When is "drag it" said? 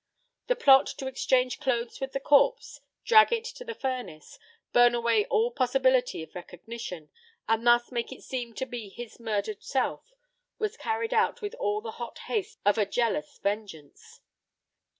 3.05-3.43